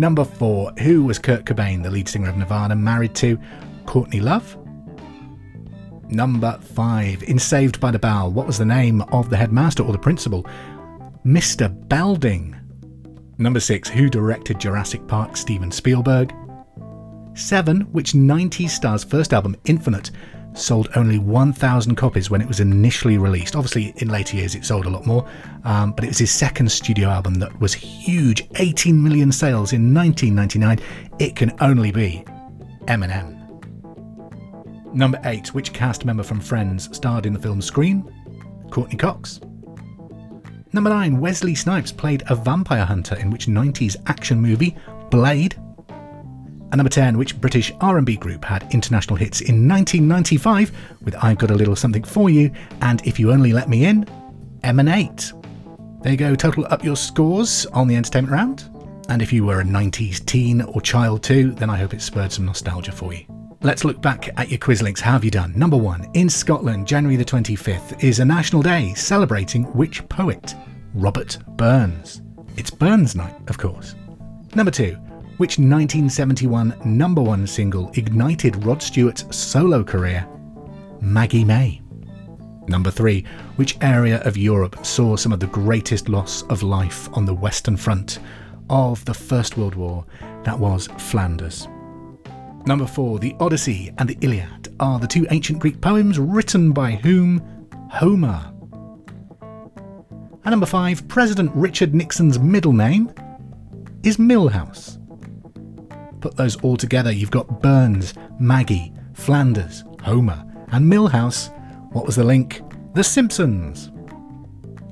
Number 0.00 0.24
four, 0.24 0.72
who 0.78 1.04
was 1.04 1.18
Kurt 1.18 1.44
Cobain, 1.44 1.82
the 1.82 1.90
lead 1.90 2.08
singer 2.08 2.30
of 2.30 2.36
Nirvana, 2.38 2.74
married 2.74 3.14
to? 3.16 3.38
Courtney 3.84 4.20
Love? 4.20 4.56
Number 6.08 6.58
five, 6.62 7.22
in 7.24 7.38
Saved 7.38 7.78
by 7.80 7.90
the 7.90 7.98
Bell, 7.98 8.32
what 8.32 8.46
was 8.46 8.56
the 8.56 8.64
name 8.64 9.02
of 9.12 9.28
the 9.28 9.36
headmaster 9.36 9.82
or 9.82 9.92
the 9.92 9.98
principal? 9.98 10.46
Mr. 11.26 11.68
Belding. 11.90 12.56
Number 13.36 13.60
six, 13.60 13.90
who 13.90 14.08
directed 14.08 14.58
Jurassic 14.58 15.06
Park? 15.06 15.36
Steven 15.36 15.70
Spielberg. 15.70 16.34
Seven, 17.34 17.82
which 17.92 18.14
90s 18.14 18.70
star's 18.70 19.04
first 19.04 19.34
album, 19.34 19.54
Infinite, 19.66 20.12
sold 20.54 20.88
only 20.96 21.18
1,000 21.18 21.94
copies 21.96 22.30
when 22.30 22.40
it 22.40 22.48
was 22.48 22.60
initially 22.60 23.18
released. 23.18 23.56
Obviously, 23.56 23.94
in 23.96 24.08
later 24.08 24.36
years, 24.36 24.54
it 24.54 24.64
sold 24.64 24.86
a 24.86 24.90
lot 24.90 25.06
more, 25.06 25.26
um, 25.64 25.92
but 25.92 26.04
it 26.04 26.08
was 26.08 26.18
his 26.18 26.30
second 26.30 26.70
studio 26.70 27.08
album 27.08 27.34
that 27.34 27.60
was 27.60 27.72
huge 27.72 28.48
18 28.56 29.02
million 29.02 29.32
sales 29.32 29.72
in 29.72 29.94
1999. 29.94 30.80
It 31.18 31.36
can 31.36 31.52
only 31.60 31.92
be 31.92 32.24
Eminem. 32.86 33.36
Number 34.92 35.20
8. 35.24 35.54
Which 35.54 35.72
cast 35.72 36.04
member 36.04 36.22
from 36.22 36.40
Friends 36.40 36.94
starred 36.96 37.26
in 37.26 37.32
the 37.32 37.38
film 37.38 37.62
Scream? 37.62 38.10
Courteney 38.70 38.96
Cox. 38.96 39.40
Number 40.72 40.90
9. 40.90 41.20
Wesley 41.20 41.54
Snipes 41.54 41.92
played 41.92 42.22
a 42.28 42.34
vampire 42.34 42.84
hunter 42.84 43.16
in 43.16 43.30
which 43.30 43.46
90s 43.46 43.96
action 44.06 44.40
movie 44.40 44.76
Blade? 45.10 45.56
And 46.72 46.78
number 46.78 46.90
10, 46.90 47.18
which 47.18 47.40
British 47.40 47.72
R&B 47.80 48.16
group 48.16 48.44
had 48.44 48.72
international 48.72 49.16
hits 49.16 49.40
in 49.40 49.68
1995 49.68 50.70
with 51.02 51.16
I've 51.16 51.38
Got 51.38 51.50
a 51.50 51.54
Little 51.54 51.74
Something 51.74 52.04
For 52.04 52.30
You 52.30 52.52
and 52.80 53.04
If 53.06 53.18
You 53.18 53.32
Only 53.32 53.52
Let 53.52 53.68
Me 53.68 53.86
In, 53.86 54.04
MN8. 54.62 56.02
There 56.02 56.12
you 56.12 56.18
go, 56.18 56.34
total 56.34 56.66
up 56.70 56.84
your 56.84 56.96
scores 56.96 57.66
on 57.66 57.88
the 57.88 57.96
entertainment 57.96 58.32
round. 58.32 58.70
And 59.08 59.20
if 59.20 59.32
you 59.32 59.44
were 59.44 59.60
a 59.60 59.64
90s 59.64 60.24
teen 60.24 60.62
or 60.62 60.80
child 60.80 61.24
too, 61.24 61.50
then 61.52 61.68
I 61.68 61.76
hope 61.76 61.92
it 61.92 62.00
spurred 62.00 62.30
some 62.30 62.46
nostalgia 62.46 62.92
for 62.92 63.12
you. 63.12 63.24
Let's 63.62 63.84
look 63.84 64.00
back 64.00 64.30
at 64.38 64.48
your 64.48 64.58
quiz 64.58 64.80
links. 64.80 65.00
How 65.00 65.12
have 65.12 65.24
you 65.24 65.30
done? 65.30 65.52
Number 65.58 65.76
one, 65.76 66.08
in 66.14 66.30
Scotland, 66.30 66.86
January 66.86 67.16
the 67.16 67.24
25th 67.24 68.02
is 68.02 68.20
a 68.20 68.24
national 68.24 68.62
day 68.62 68.94
celebrating 68.94 69.64
which 69.74 70.08
poet? 70.08 70.54
Robert 70.94 71.36
Burns. 71.56 72.22
It's 72.56 72.70
Burns 72.70 73.14
Night, 73.14 73.34
of 73.48 73.58
course. 73.58 73.96
Number 74.54 74.70
two, 74.70 74.96
which 75.40 75.52
1971 75.52 76.74
number 76.84 77.22
one 77.22 77.46
single 77.46 77.90
ignited 77.94 78.62
Rod 78.62 78.82
Stewart's 78.82 79.24
solo 79.34 79.82
career? 79.82 80.28
Maggie 81.00 81.46
May. 81.46 81.80
Number 82.68 82.90
three, 82.90 83.24
which 83.56 83.78
area 83.80 84.20
of 84.24 84.36
Europe 84.36 84.84
saw 84.84 85.16
some 85.16 85.32
of 85.32 85.40
the 85.40 85.46
greatest 85.46 86.10
loss 86.10 86.42
of 86.50 86.62
life 86.62 87.08
on 87.14 87.24
the 87.24 87.32
Western 87.32 87.78
Front 87.78 88.18
of 88.68 89.02
the 89.06 89.14
First 89.14 89.56
World 89.56 89.76
War? 89.76 90.04
That 90.44 90.58
was 90.58 90.88
Flanders. 90.98 91.66
Number 92.66 92.86
four, 92.86 93.18
the 93.18 93.34
Odyssey 93.40 93.94
and 93.96 94.10
the 94.10 94.18
Iliad 94.20 94.76
are 94.78 94.98
the 94.98 95.06
two 95.06 95.26
ancient 95.30 95.58
Greek 95.58 95.80
poems 95.80 96.18
written 96.18 96.72
by 96.72 96.96
whom? 96.96 97.40
Homer. 97.90 98.52
And 99.40 100.50
number 100.50 100.66
five, 100.66 101.08
President 101.08 101.50
Richard 101.54 101.94
Nixon's 101.94 102.38
middle 102.38 102.74
name 102.74 103.10
is 104.02 104.18
Milhouse. 104.18 104.99
Put 106.20 106.36
those 106.36 106.56
all 106.56 106.76
together, 106.76 107.10
you've 107.10 107.30
got 107.30 107.62
Burns, 107.62 108.14
Maggie, 108.38 108.92
Flanders, 109.14 109.84
Homer, 110.02 110.44
and 110.72 110.90
Milhouse. 110.90 111.50
What 111.92 112.04
was 112.04 112.16
the 112.16 112.24
link? 112.24 112.62
The 112.94 113.02
Simpsons. 113.02 113.90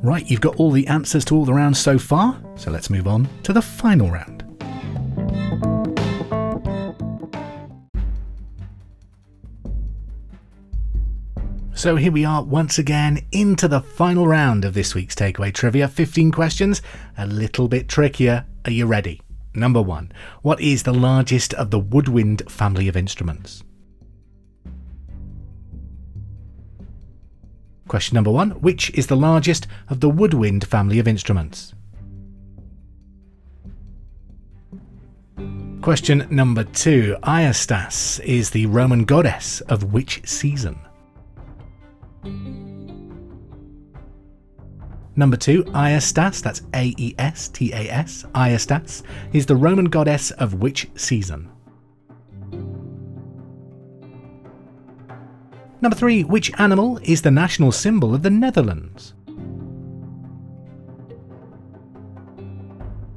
Right, 0.03 0.29
you've 0.31 0.41
got 0.41 0.57
all 0.57 0.71
the 0.71 0.87
answers 0.87 1.25
to 1.27 1.35
all 1.35 1.45
the 1.45 1.53
rounds 1.53 1.79
so 1.79 1.99
far, 1.99 2.41
so 2.57 2.71
let's 2.71 2.89
move 2.89 3.07
on 3.07 3.29
to 3.43 3.53
the 3.53 3.61
final 3.61 4.11
round. 4.11 4.45
So 11.75 11.95
here 11.95 12.11
we 12.11 12.25
are 12.25 12.43
once 12.43 12.79
again 12.79 13.25
into 13.31 13.69
the 13.69 13.81
final 13.81 14.27
round 14.27 14.65
of 14.65 14.75
this 14.75 14.95
week's 14.95 15.15
takeaway 15.15 15.53
trivia. 15.53 15.87
15 15.87 16.33
questions, 16.33 16.83
a 17.17 17.27
little 17.27 17.69
bit 17.69 17.89
trickier. 17.89 18.47
Are 18.65 18.73
you 18.73 18.87
ready? 18.87 19.21
Number 19.55 19.83
one 19.83 20.13
What 20.43 20.61
is 20.61 20.83
the 20.83 20.95
largest 20.95 21.55
of 21.55 21.71
the 21.71 21.79
woodwind 21.79 22.43
family 22.51 22.89
of 22.89 22.97
instruments? 22.97 23.63
Question 27.89 28.17
number 28.17 28.31
one 28.31 28.51
Which 28.61 28.91
is 28.91 29.07
the 29.07 29.17
largest 29.17 29.67
of 29.89 30.01
the 30.01 30.11
woodwind 30.11 30.67
family 30.67 30.99
of 30.99 31.09
instruments? 31.09 31.75
Question 35.81 36.27
number 36.31 36.65
two 36.65 37.17
Aestas 37.23 38.19
is 38.21 38.51
the 38.51 38.67
Roman 38.67 39.05
goddess 39.05 39.63
of 39.63 39.93
which 39.93 40.21
season? 40.29 40.79
Number 45.19 45.37
two, 45.37 45.65
Aestas, 45.75 46.41
that's 46.41 46.63
A 46.75 46.95
E 46.97 47.13
S 47.19 47.49
T 47.49 47.73
A 47.73 47.91
S, 47.91 48.25
Aestas, 48.37 49.03
is 49.33 49.47
the 49.47 49.57
Roman 49.57 49.87
goddess 49.87 50.31
of 50.31 50.55
which 50.55 50.89
season? 50.95 51.51
Number 55.81 55.97
three, 55.97 56.23
which 56.23 56.53
animal 56.61 57.01
is 57.03 57.21
the 57.21 57.33
national 57.33 57.73
symbol 57.73 58.15
of 58.15 58.23
the 58.23 58.31
Netherlands? 58.31 59.15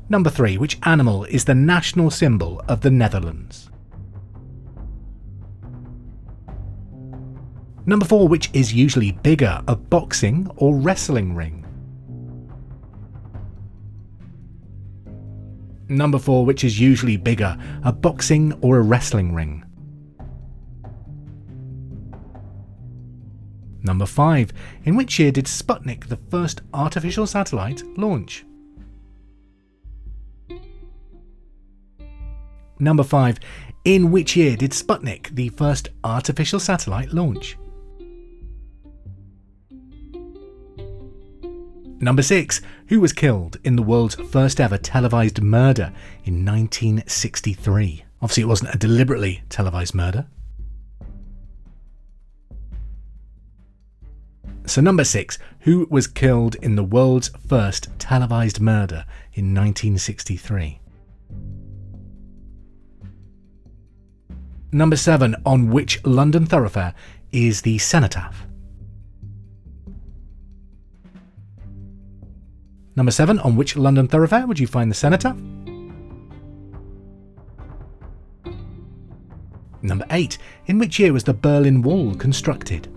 Number 0.10 0.32
three, 0.32 0.58
which 0.58 0.80
animal 0.82 1.26
is 1.26 1.46
the 1.46 1.54
national 1.54 2.10
symbol 2.10 2.64
of 2.68 2.82
the 2.82 2.90
Netherlands? 2.90 3.70
Number 7.86 8.06
4, 8.06 8.28
which 8.28 8.50
is 8.54 8.74
usually 8.74 9.12
bigger, 9.12 9.62
a 9.68 9.76
boxing 9.76 10.50
or 10.56 10.76
wrestling 10.76 11.34
ring? 11.34 11.61
Number 15.92 16.20
4, 16.20 16.46
which 16.46 16.64
is 16.64 16.80
usually 16.80 17.18
bigger, 17.18 17.58
a 17.84 17.92
boxing 17.92 18.54
or 18.62 18.78
a 18.78 18.82
wrestling 18.82 19.34
ring? 19.34 19.66
Number 23.84 24.06
5. 24.06 24.54
In 24.86 24.96
which 24.96 25.20
year 25.20 25.34
did 25.34 25.48
Sputnik, 25.48 26.08
the 26.08 26.16
first 26.30 26.62
artificial 26.74 27.28
satellite, 27.28 27.84
launch? 27.98 28.46
Number 32.80 33.04
5. 33.04 33.40
In 33.84 34.12
which 34.12 34.38
year 34.38 34.56
did 34.56 34.72
Sputnik, 34.72 35.36
the 35.36 35.50
first 35.50 35.90
artificial 36.06 36.62
satellite, 36.62 37.12
launch? 37.12 37.58
Number 42.04 42.24
6. 42.24 42.62
Who 42.88 43.00
was 43.00 43.14
killed 43.14 43.58
in 43.64 43.76
the 43.76 43.84
world's 43.84 44.16
first 44.16 44.60
ever 44.60 44.80
televised 44.80 45.40
murder 45.40 45.94
in 46.26 46.44
1963? 46.44 48.04
Obviously, 48.24 48.42
it 48.42 48.48
wasn't 48.48 48.74
a 48.74 48.78
deliberately 48.80 49.44
televised 49.50 49.94
murder. 49.94 50.26
So, 54.66 54.82
number 54.82 55.04
6. 55.04 55.38
Who 55.60 55.86
was 55.92 56.08
killed 56.08 56.56
in 56.56 56.76
the 56.76 56.84
world's 56.84 57.30
first 57.48 57.90
televised 58.00 58.60
murder 58.60 59.06
in 59.34 59.54
1963? 59.54 60.80
Number 64.72 64.96
7. 64.96 65.36
On 65.46 65.70
which 65.70 66.04
London 66.04 66.48
thoroughfare 66.48 66.96
is 67.32 67.62
the 67.62 67.78
cenotaph? 67.78 68.48
Number 73.02 73.10
7. 73.10 73.40
On 73.40 73.56
which 73.56 73.76
London 73.76 74.08
thoroughfare 74.08 74.46
would 74.46 74.60
you 74.60 74.68
find 74.68 74.92
the 74.92 74.94
Cenotaph? 74.94 75.36
Number 79.82 80.06
8. 80.12 80.38
In 80.68 80.78
which 80.78 81.00
year 81.00 81.12
was 81.12 81.24
the 81.24 81.34
Berlin 81.34 81.82
Wall 81.82 82.14
constructed? 82.14 82.90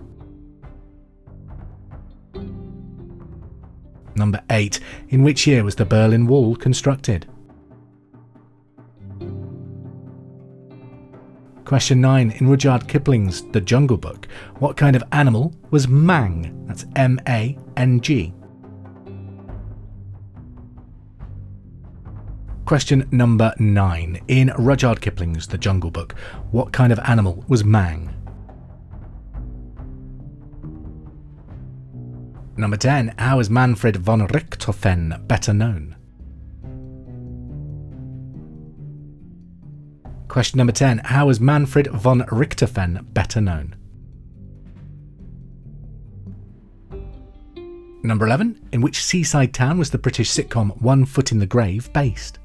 Number 4.15 4.43
8. 4.51 4.79
In 5.09 5.23
which 5.23 5.47
year 5.47 5.63
was 5.63 5.73
the 5.73 5.85
Berlin 5.85 6.27
Wall 6.27 6.55
constructed? 6.55 7.25
Question 11.65 11.99
9. 11.99 12.29
In 12.29 12.47
Rudyard 12.47 12.87
Kipling's 12.87 13.41
The 13.53 13.61
Jungle 13.61 13.97
Book, 13.97 14.27
what 14.59 14.77
kind 14.77 14.95
of 14.95 15.03
animal 15.13 15.51
was 15.71 15.87
Mang? 15.87 16.63
That's 16.67 16.85
M 16.95 17.19
A 17.27 17.57
N 17.75 17.99
G. 18.01 18.35
Question 22.65 23.07
number 23.11 23.53
nine. 23.59 24.19
In 24.27 24.51
Rudyard 24.57 24.99
Kipling's 24.99 25.45
The 25.45 25.57
Jungle 25.57 25.91
Book, 25.91 26.15
what 26.49 26.73
kind 26.73 26.91
of 26.91 26.97
animal 26.99 27.45
was 27.47 27.63
Mang? 27.63 28.11
Number 32.57 32.75
10. 32.75 33.13
How 33.19 33.39
is 33.39 33.51
Manfred 33.51 33.97
von 33.97 34.27
Richthofen 34.29 35.27
better 35.27 35.53
known? 35.53 35.95
Question 40.27 40.57
number 40.57 40.73
10. 40.73 40.99
How 41.05 41.29
is 41.29 41.39
Manfred 41.39 41.87
von 41.87 42.21
Richthofen 42.21 43.13
better 43.13 43.41
known? 43.41 43.75
Number 48.01 48.25
11. 48.25 48.69
In 48.71 48.81
which 48.81 49.03
seaside 49.03 49.53
town 49.53 49.77
was 49.77 49.91
the 49.91 49.99
British 49.99 50.31
sitcom 50.31 50.81
One 50.81 51.05
Foot 51.05 51.31
in 51.31 51.37
the 51.37 51.45
Grave 51.45 51.93
based? 51.93 52.39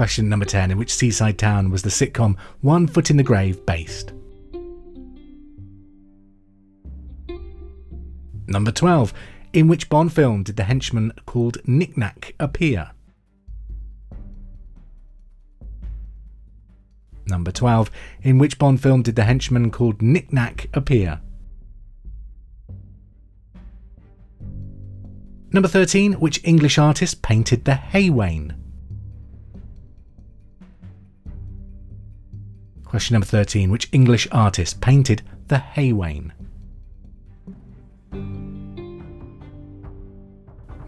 Question 0.00 0.30
number 0.30 0.46
10 0.46 0.70
In 0.70 0.78
which 0.78 0.94
seaside 0.94 1.36
town 1.36 1.70
was 1.70 1.82
the 1.82 1.90
sitcom 1.90 2.34
One 2.62 2.86
Foot 2.86 3.10
in 3.10 3.18
the 3.18 3.22
Grave 3.22 3.66
based? 3.66 4.14
Number 8.46 8.72
12 8.72 9.12
In 9.52 9.68
which 9.68 9.90
Bond 9.90 10.10
film 10.10 10.42
did 10.42 10.56
the 10.56 10.64
henchman 10.64 11.12
called 11.26 11.58
Nick 11.66 11.98
Nack 11.98 12.34
appear? 12.40 12.92
Number 17.26 17.52
12 17.52 17.90
In 18.22 18.38
which 18.38 18.58
Bond 18.58 18.80
film 18.80 19.02
did 19.02 19.16
the 19.16 19.24
henchman 19.24 19.70
called 19.70 20.00
Nick 20.00 20.32
Nack 20.32 20.68
appear? 20.72 21.20
Number 25.52 25.68
13 25.68 26.14
Which 26.14 26.40
English 26.42 26.78
artist 26.78 27.20
painted 27.20 27.66
the 27.66 27.74
Hay 27.74 28.08
Question 32.90 33.14
number 33.14 33.26
13. 33.26 33.70
Which 33.70 33.88
English 33.92 34.26
artist 34.32 34.80
painted 34.80 35.22
the 35.46 35.58
Haywain? 35.76 36.32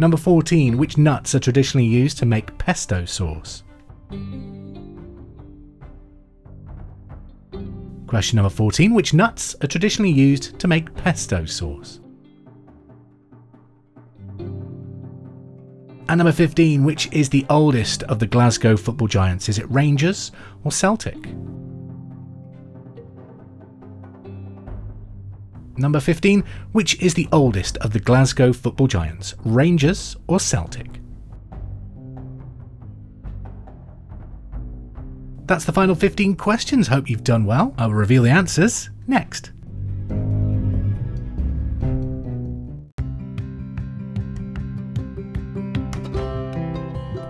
Number 0.00 0.16
14. 0.16 0.78
Which 0.78 0.98
nuts 0.98 1.32
are 1.36 1.38
traditionally 1.38 1.86
used 1.86 2.18
to 2.18 2.26
make 2.26 2.58
pesto 2.58 3.04
sauce? 3.04 3.62
Question 8.08 8.34
number 8.34 8.50
14. 8.50 8.94
Which 8.94 9.14
nuts 9.14 9.54
are 9.62 9.68
traditionally 9.68 10.10
used 10.10 10.58
to 10.58 10.66
make 10.66 10.92
pesto 10.96 11.44
sauce? 11.44 12.00
And 16.08 16.18
number 16.18 16.32
15. 16.32 16.82
Which 16.82 17.12
is 17.12 17.28
the 17.28 17.46
oldest 17.48 18.02
of 18.02 18.18
the 18.18 18.26
Glasgow 18.26 18.76
football 18.76 19.06
giants? 19.06 19.48
Is 19.48 19.58
it 19.58 19.70
Rangers 19.70 20.32
or 20.64 20.72
Celtic? 20.72 21.28
Number 25.76 26.00
15. 26.00 26.44
Which 26.72 27.00
is 27.00 27.14
the 27.14 27.28
oldest 27.32 27.76
of 27.78 27.92
the 27.92 28.00
Glasgow 28.00 28.52
football 28.52 28.86
giants? 28.86 29.34
Rangers 29.44 30.16
or 30.26 30.38
Celtic? 30.38 31.00
That's 35.46 35.64
the 35.64 35.72
final 35.72 35.94
15 35.94 36.36
questions. 36.36 36.88
Hope 36.88 37.10
you've 37.10 37.24
done 37.24 37.44
well. 37.44 37.74
I 37.76 37.86
will 37.86 37.94
reveal 37.94 38.22
the 38.22 38.30
answers 38.30 38.90
next. 39.06 39.50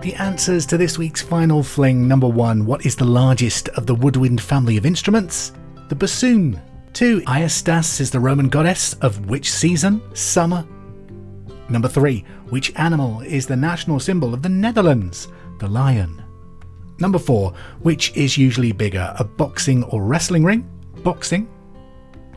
The 0.01 0.15
answers 0.15 0.65
to 0.65 0.77
this 0.77 0.97
week's 0.97 1.21
final 1.21 1.63
fling 1.63 2.07
number 2.07 2.27
one 2.27 2.65
What 2.65 2.85
is 2.85 2.95
the 2.95 3.05
largest 3.05 3.69
of 3.69 3.85
the 3.85 3.95
woodwind 3.95 4.41
family 4.41 4.77
of 4.77 4.85
instruments? 4.85 5.53
The 5.87 5.95
bassoon. 5.95 6.61
Two, 6.93 7.23
Aestas 7.27 7.99
is 7.99 8.11
the 8.11 8.19
Roman 8.19 8.49
goddess 8.49 8.93
of 9.01 9.27
which 9.27 9.51
season? 9.51 9.99
Summer. 10.15 10.63
Number 11.67 11.87
three, 11.87 12.23
which 12.49 12.71
animal 12.75 13.21
is 13.21 13.47
the 13.47 13.55
national 13.55 13.99
symbol 13.99 14.31
of 14.31 14.43
the 14.43 14.49
Netherlands? 14.49 15.27
The 15.57 15.67
lion. 15.67 16.23
Number 16.99 17.17
four, 17.17 17.55
which 17.81 18.15
is 18.15 18.37
usually 18.37 18.73
bigger, 18.73 19.11
a 19.17 19.23
boxing 19.23 19.83
or 19.85 20.03
wrestling 20.03 20.43
ring? 20.43 20.69
Boxing. 20.97 21.49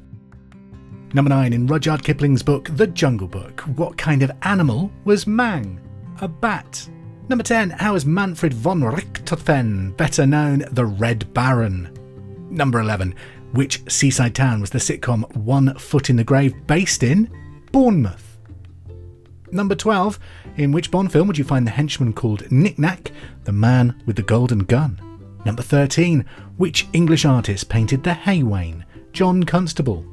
Number 1.12 1.28
9. 1.28 1.52
In 1.52 1.66
Rudyard 1.66 2.04
Kipling's 2.04 2.42
book 2.42 2.70
The 2.76 2.86
Jungle 2.86 3.28
Book, 3.28 3.60
what 3.76 3.96
kind 3.96 4.22
of 4.22 4.30
animal 4.42 4.92
was 5.04 5.26
Mang? 5.26 5.80
A 6.20 6.28
bat. 6.28 6.88
Number 7.28 7.42
10. 7.42 7.70
How 7.70 7.96
is 7.96 8.06
Manfred 8.06 8.54
von 8.54 8.82
Richthofen 8.82 9.96
better 9.96 10.26
known 10.26 10.64
the 10.70 10.86
Red 10.86 11.34
Baron? 11.34 11.90
Number 12.50 12.78
11. 12.80 13.14
Which 13.52 13.82
seaside 13.90 14.34
town 14.34 14.60
was 14.60 14.70
the 14.70 14.78
sitcom 14.78 15.34
One 15.34 15.74
Foot 15.76 16.10
in 16.10 16.16
the 16.16 16.24
Grave 16.24 16.54
based 16.66 17.02
in? 17.02 17.30
Bournemouth. 17.72 18.25
Number 19.56 19.74
12. 19.74 20.18
In 20.58 20.70
which 20.70 20.90
Bond 20.90 21.10
film 21.10 21.26
would 21.28 21.38
you 21.38 21.44
find 21.44 21.66
the 21.66 21.70
henchman 21.70 22.12
called 22.12 22.50
Nick 22.52 22.78
Nack, 22.78 23.10
the 23.44 23.52
man 23.52 24.02
with 24.04 24.16
the 24.16 24.22
golden 24.22 24.60
gun? 24.60 25.00
Number 25.46 25.62
13. 25.62 26.26
Which 26.58 26.86
English 26.92 27.24
artist 27.24 27.70
painted 27.70 28.04
the 28.04 28.10
Haywain? 28.10 28.84
John 29.12 29.42
Constable. 29.44 30.04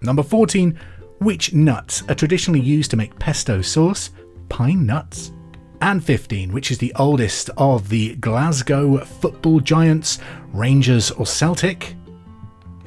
Number 0.00 0.22
14. 0.22 0.78
Which 1.18 1.54
nuts 1.54 2.04
are 2.08 2.14
traditionally 2.14 2.60
used 2.60 2.92
to 2.92 2.96
make 2.96 3.18
pesto 3.18 3.62
sauce? 3.62 4.10
Pine 4.48 4.86
nuts. 4.86 5.32
And 5.80 6.02
15, 6.02 6.52
which 6.52 6.70
is 6.70 6.78
the 6.78 6.94
oldest 6.94 7.50
of 7.56 7.88
the 7.88 8.14
Glasgow 8.16 8.98
football 8.98 9.58
giants, 9.58 10.20
Rangers 10.52 11.10
or 11.10 11.26
Celtic? 11.26 11.96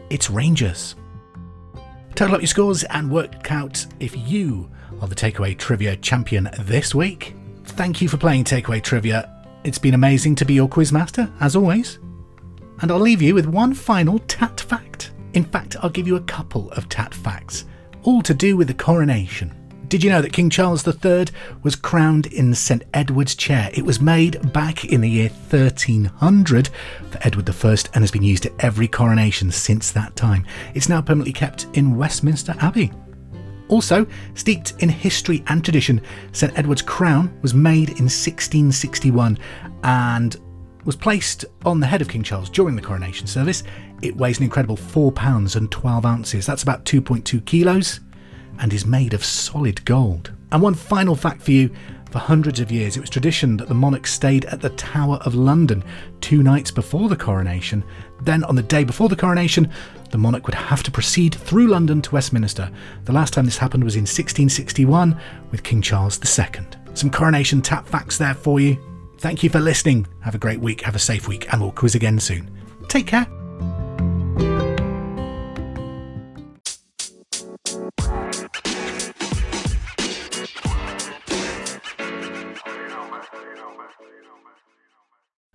It's 0.09 0.29
Rangers. 0.29 0.95
Total 2.15 2.35
up 2.35 2.41
your 2.41 2.47
scores 2.47 2.85
and 2.85 3.11
work 3.11 3.51
out 3.51 3.85
if 3.99 4.15
you 4.15 4.69
of 5.01 5.09
the 5.09 5.15
Takeaway 5.15 5.57
Trivia 5.57 5.95
champion 5.97 6.49
this 6.59 6.93
week. 6.93 7.35
Thank 7.63 8.01
you 8.01 8.09
for 8.09 8.17
playing 8.17 8.43
Takeaway 8.43 8.81
Trivia. 8.81 9.29
It's 9.63 9.77
been 9.77 9.93
amazing 9.93 10.35
to 10.35 10.45
be 10.45 10.53
your 10.53 10.69
quizmaster, 10.69 11.31
as 11.39 11.55
always. 11.55 11.99
And 12.81 12.91
I'll 12.91 12.99
leave 12.99 13.21
you 13.21 13.35
with 13.35 13.45
one 13.45 13.73
final 13.73 14.19
tat 14.19 14.61
fact. 14.61 15.11
In 15.33 15.43
fact, 15.43 15.75
I'll 15.81 15.89
give 15.89 16.07
you 16.07 16.15
a 16.15 16.21
couple 16.21 16.71
of 16.71 16.89
tat 16.89 17.13
facts, 17.13 17.65
all 18.03 18.21
to 18.21 18.33
do 18.33 18.57
with 18.57 18.67
the 18.67 18.73
coronation. 18.73 19.53
Did 19.89 20.03
you 20.03 20.11
know 20.11 20.21
that 20.21 20.33
King 20.33 20.51
Charles 20.51 20.87
III 20.87 21.25
was 21.63 21.75
crowned 21.75 22.27
in 22.27 22.53
St 22.53 22.83
Edward's 22.93 23.33
chair? 23.33 23.71
It 23.73 23.83
was 23.83 23.99
made 23.99 24.53
back 24.53 24.85
in 24.85 25.01
the 25.01 25.09
year 25.09 25.29
1300 25.29 26.69
for 27.09 27.19
Edward 27.21 27.49
I 27.49 27.69
and 27.95 28.03
has 28.03 28.11
been 28.11 28.21
used 28.21 28.45
at 28.45 28.53
every 28.59 28.87
coronation 28.87 29.49
since 29.49 29.91
that 29.91 30.15
time. 30.15 30.45
It's 30.75 30.89
now 30.89 31.01
permanently 31.01 31.33
kept 31.33 31.65
in 31.73 31.97
Westminster 31.97 32.53
Abbey. 32.59 32.91
Also, 33.69 34.05
steeped 34.33 34.73
in 34.79 34.89
history 34.89 35.43
and 35.47 35.63
tradition, 35.63 36.01
St 36.31 36.57
Edward's 36.57 36.81
crown 36.81 37.35
was 37.41 37.53
made 37.53 37.89
in 37.89 38.05
1661 38.05 39.37
and 39.83 40.35
was 40.85 40.95
placed 40.95 41.45
on 41.65 41.79
the 41.79 41.85
head 41.87 42.01
of 42.01 42.09
King 42.09 42.23
Charles 42.23 42.49
during 42.49 42.75
the 42.75 42.81
coronation 42.81 43.27
service. 43.27 43.63
It 44.01 44.17
weighs 44.17 44.39
an 44.39 44.43
incredible 44.43 44.75
4 44.75 45.11
pounds 45.11 45.55
and 45.55 45.71
12 45.71 46.05
ounces, 46.05 46.45
that's 46.45 46.63
about 46.63 46.85
2.2 46.85 47.45
kilos, 47.45 47.99
and 48.59 48.73
is 48.73 48.85
made 48.85 49.13
of 49.13 49.23
solid 49.23 49.83
gold. 49.85 50.31
And 50.51 50.61
one 50.61 50.73
final 50.73 51.15
fact 51.15 51.41
for 51.41 51.51
you 51.51 51.69
for 52.09 52.17
hundreds 52.17 52.59
of 52.59 52.71
years, 52.71 52.97
it 52.97 53.01
was 53.01 53.09
tradition 53.09 53.55
that 53.57 53.67
the 53.67 53.75
monarch 53.75 54.07
stayed 54.07 54.45
at 54.45 54.61
the 54.61 54.71
Tower 54.71 55.17
of 55.17 55.35
London 55.35 55.83
two 56.21 56.41
nights 56.41 56.71
before 56.71 57.07
the 57.07 57.15
coronation. 57.15 57.83
Then, 58.21 58.43
on 58.45 58.55
the 58.55 58.63
day 58.63 58.83
before 58.83 59.09
the 59.09 59.15
coronation, 59.15 59.71
the 60.11 60.17
monarch 60.17 60.45
would 60.45 60.55
have 60.55 60.83
to 60.83 60.91
proceed 60.91 61.35
through 61.35 61.67
London 61.67 62.01
to 62.01 62.11
Westminster. 62.11 62.71
The 63.05 63.13
last 63.13 63.33
time 63.33 63.45
this 63.45 63.57
happened 63.57 63.83
was 63.83 63.95
in 63.95 64.01
1661 64.01 65.19
with 65.51 65.63
King 65.63 65.81
Charles 65.81 66.19
II. 66.39 66.65
Some 66.93 67.09
coronation 67.09 67.61
tap 67.61 67.87
facts 67.87 68.17
there 68.17 68.33
for 68.33 68.59
you. 68.59 68.77
Thank 69.19 69.43
you 69.43 69.49
for 69.49 69.59
listening. 69.59 70.07
Have 70.21 70.35
a 70.35 70.39
great 70.39 70.59
week, 70.59 70.81
have 70.81 70.95
a 70.95 70.99
safe 70.99 71.27
week, 71.27 71.51
and 71.51 71.61
we'll 71.61 71.71
quiz 71.71 71.95
again 71.95 72.19
soon. 72.19 72.49
Take 72.87 73.07
care. 73.07 73.38